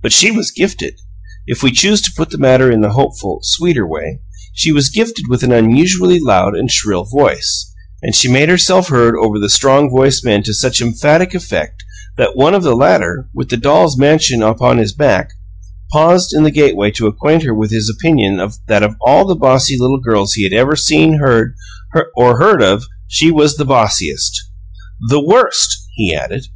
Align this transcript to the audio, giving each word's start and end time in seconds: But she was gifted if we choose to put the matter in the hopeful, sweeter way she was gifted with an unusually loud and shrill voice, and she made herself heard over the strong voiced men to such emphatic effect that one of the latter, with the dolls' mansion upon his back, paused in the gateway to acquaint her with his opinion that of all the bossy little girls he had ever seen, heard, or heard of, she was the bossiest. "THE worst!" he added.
But 0.00 0.14
she 0.14 0.30
was 0.30 0.50
gifted 0.50 0.94
if 1.46 1.62
we 1.62 1.70
choose 1.70 2.00
to 2.00 2.10
put 2.16 2.30
the 2.30 2.38
matter 2.38 2.70
in 2.72 2.80
the 2.80 2.92
hopeful, 2.94 3.40
sweeter 3.42 3.86
way 3.86 4.20
she 4.54 4.72
was 4.72 4.88
gifted 4.88 5.26
with 5.28 5.42
an 5.42 5.52
unusually 5.52 6.18
loud 6.18 6.56
and 6.56 6.70
shrill 6.70 7.04
voice, 7.04 7.70
and 8.00 8.14
she 8.14 8.32
made 8.32 8.48
herself 8.48 8.88
heard 8.88 9.14
over 9.14 9.38
the 9.38 9.50
strong 9.50 9.90
voiced 9.90 10.24
men 10.24 10.42
to 10.44 10.54
such 10.54 10.80
emphatic 10.80 11.34
effect 11.34 11.84
that 12.16 12.34
one 12.34 12.54
of 12.54 12.62
the 12.62 12.74
latter, 12.74 13.28
with 13.34 13.50
the 13.50 13.58
dolls' 13.58 13.98
mansion 13.98 14.42
upon 14.42 14.78
his 14.78 14.94
back, 14.94 15.34
paused 15.92 16.32
in 16.32 16.42
the 16.42 16.50
gateway 16.50 16.90
to 16.92 17.06
acquaint 17.06 17.42
her 17.42 17.52
with 17.52 17.70
his 17.70 17.90
opinion 17.94 18.40
that 18.68 18.82
of 18.82 18.96
all 19.04 19.26
the 19.26 19.36
bossy 19.36 19.76
little 19.78 20.00
girls 20.00 20.32
he 20.32 20.44
had 20.44 20.54
ever 20.54 20.74
seen, 20.76 21.18
heard, 21.18 21.52
or 22.16 22.38
heard 22.40 22.62
of, 22.62 22.86
she 23.06 23.30
was 23.30 23.58
the 23.58 23.66
bossiest. 23.66 24.32
"THE 25.10 25.20
worst!" 25.20 25.76
he 25.94 26.14
added. 26.14 26.46